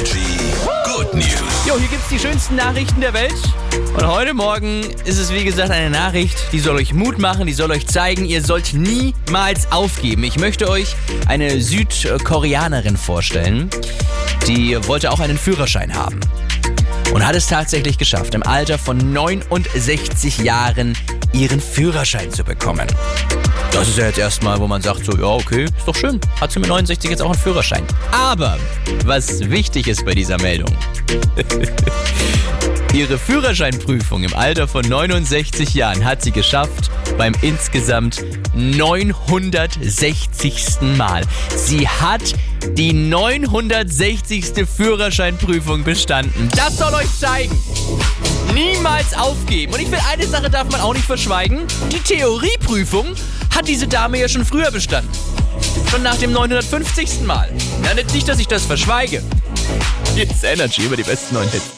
[0.00, 0.38] Energy
[0.86, 1.66] Good News.
[1.66, 3.34] Jo, hier gibt's die schönsten Nachrichten der Welt.
[3.94, 7.52] Und heute Morgen ist es wie gesagt eine Nachricht, die soll euch Mut machen, die
[7.52, 10.24] soll euch zeigen, ihr sollt niemals aufgeben.
[10.24, 10.96] Ich möchte euch
[11.28, 13.68] eine Südkoreanerin vorstellen,
[14.46, 16.20] die wollte auch einen Führerschein haben.
[17.12, 20.96] Und hat es tatsächlich geschafft, im Alter von 69 Jahren
[21.34, 22.86] ihren Führerschein zu bekommen.
[23.72, 26.20] Das ist ja jetzt erstmal, wo man sagt so, ja okay, ist doch schön.
[26.40, 27.84] Hat sie mit 69 jetzt auch einen Führerschein.
[28.10, 28.58] Aber
[29.04, 30.76] was wichtig ist bei dieser Meldung,
[32.92, 40.80] ihre Führerscheinprüfung im Alter von 69 Jahren hat sie geschafft beim insgesamt 960.
[40.96, 41.22] Mal.
[41.54, 42.34] Sie hat
[42.76, 44.66] die 960.
[44.66, 46.48] Führerscheinprüfung bestanden.
[46.56, 47.56] Das soll euch zeigen.
[48.52, 49.74] Niemals aufgeben.
[49.74, 51.60] Und ich finde, eine Sache darf man auch nicht verschweigen.
[51.92, 53.14] Die Theorieprüfung
[53.54, 55.10] hat diese Dame ja schon früher bestanden.
[55.90, 57.22] Schon nach dem 950.
[57.22, 57.50] Mal.
[57.94, 59.22] Nicht, nicht, dass ich das verschweige.
[60.14, 61.70] Jetzt Energy über die besten neuen Hits.